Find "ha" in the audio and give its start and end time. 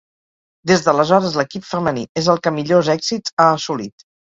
3.39-3.49